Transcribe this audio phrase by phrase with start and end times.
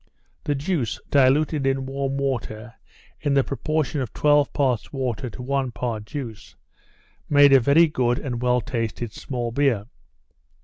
[0.45, 2.73] The juice, diluted in warm water,
[3.19, 6.55] in the proportion of twelve parts water to one part juice,
[7.29, 9.85] made a very good and well tasted small beer.